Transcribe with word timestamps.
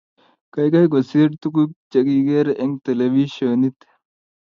Geigei 0.55 0.81
kosiir 0.93 1.29
tuguuk 1.43 1.71
chagigere 1.91 2.53
eng 2.63 2.75
televishionit--- 2.85 3.77